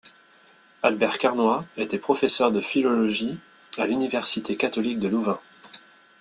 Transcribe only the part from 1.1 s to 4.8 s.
Carnoy était professeur de philologie à l'Université